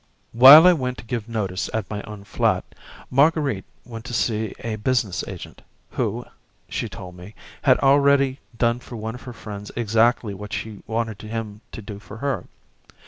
While 0.31 0.65
I 0.65 0.73
went 0.73 0.97
to 0.97 1.03
give 1.05 1.29
notice 1.29 1.69
at 1.75 1.87
my 1.87 2.01
own 2.01 2.23
flat, 2.23 2.65
Marguerite 3.11 3.65
went 3.85 4.03
to 4.05 4.15
see 4.15 4.55
a 4.61 4.77
business 4.77 5.23
agent, 5.27 5.61
who, 5.91 6.25
she 6.67 6.89
told 6.89 7.13
me, 7.15 7.35
had 7.61 7.77
already 7.81 8.39
done 8.57 8.79
for 8.79 8.95
one 8.95 9.13
of 9.13 9.21
her 9.21 9.31
friends 9.33 9.69
exactly 9.75 10.33
what 10.33 10.53
she 10.53 10.81
wanted 10.87 11.21
him 11.21 11.61
to 11.73 11.83
do 11.83 11.99
for 11.99 12.17
her. 12.17 12.45